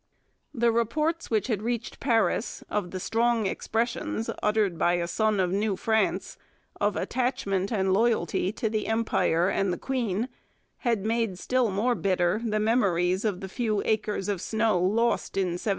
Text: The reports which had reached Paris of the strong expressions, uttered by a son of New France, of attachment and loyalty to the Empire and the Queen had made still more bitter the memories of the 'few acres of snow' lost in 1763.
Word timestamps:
The 0.51 0.71
reports 0.71 1.29
which 1.29 1.45
had 1.45 1.61
reached 1.61 1.99
Paris 1.99 2.63
of 2.71 2.89
the 2.89 2.99
strong 2.99 3.45
expressions, 3.45 4.31
uttered 4.41 4.79
by 4.79 4.93
a 4.93 5.07
son 5.07 5.39
of 5.39 5.51
New 5.51 5.75
France, 5.75 6.39
of 6.77 6.95
attachment 6.95 7.71
and 7.71 7.93
loyalty 7.93 8.51
to 8.53 8.67
the 8.67 8.87
Empire 8.87 9.47
and 9.51 9.71
the 9.71 9.77
Queen 9.77 10.27
had 10.77 11.05
made 11.05 11.37
still 11.37 11.69
more 11.69 11.93
bitter 11.93 12.41
the 12.43 12.59
memories 12.59 13.23
of 13.23 13.41
the 13.41 13.47
'few 13.47 13.83
acres 13.85 14.27
of 14.27 14.41
snow' 14.41 14.79
lost 14.81 15.37
in 15.37 15.49
1763. 15.49 15.69